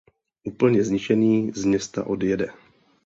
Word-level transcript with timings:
Úplně 0.43 0.83
zničený 0.83 1.51
z 1.55 1.65
města 1.65 2.03
odjede. 2.05 2.47